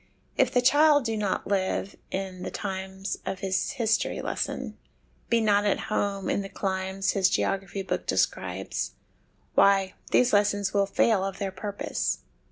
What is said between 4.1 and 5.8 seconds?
lesson, be not at